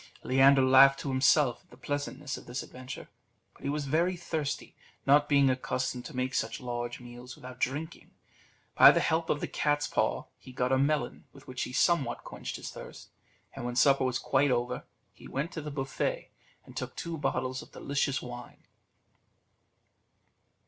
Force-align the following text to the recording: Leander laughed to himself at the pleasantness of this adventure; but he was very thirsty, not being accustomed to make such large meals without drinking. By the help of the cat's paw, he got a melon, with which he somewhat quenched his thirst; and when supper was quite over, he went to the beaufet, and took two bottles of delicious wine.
Leander 0.23 0.63
laughed 0.63 0.99
to 1.01 1.09
himself 1.09 1.61
at 1.63 1.69
the 1.69 1.77
pleasantness 1.77 2.35
of 2.35 2.47
this 2.47 2.63
adventure; 2.63 3.07
but 3.53 3.61
he 3.61 3.69
was 3.69 3.85
very 3.85 4.17
thirsty, 4.17 4.75
not 5.05 5.29
being 5.29 5.47
accustomed 5.47 6.03
to 6.05 6.15
make 6.15 6.33
such 6.33 6.59
large 6.59 6.99
meals 6.99 7.35
without 7.35 7.59
drinking. 7.59 8.09
By 8.75 8.89
the 8.89 8.99
help 8.99 9.29
of 9.29 9.41
the 9.41 9.47
cat's 9.47 9.87
paw, 9.87 10.25
he 10.39 10.53
got 10.53 10.71
a 10.71 10.77
melon, 10.79 11.25
with 11.33 11.47
which 11.47 11.61
he 11.65 11.71
somewhat 11.71 12.23
quenched 12.23 12.55
his 12.55 12.71
thirst; 12.71 13.11
and 13.55 13.63
when 13.63 13.75
supper 13.75 14.03
was 14.03 14.17
quite 14.17 14.49
over, 14.49 14.85
he 15.13 15.27
went 15.27 15.51
to 15.51 15.61
the 15.61 15.69
beaufet, 15.69 16.31
and 16.65 16.75
took 16.75 16.95
two 16.95 17.15
bottles 17.19 17.61
of 17.61 17.71
delicious 17.73 18.23
wine. 18.23 18.63